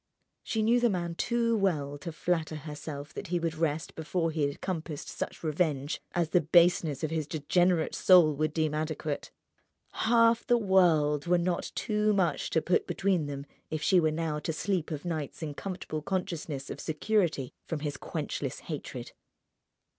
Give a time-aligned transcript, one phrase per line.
[0.41, 4.41] She knew the man too well to flatter herself that he would rest before he
[4.47, 9.29] had compassed such revenge as the baseness of his degenerate soul would deem adequate.
[9.91, 14.39] Half the world were not too much to put between them if she were now
[14.39, 19.11] to sleep of nights in comfortable consciousness of security from his quenchless hatred.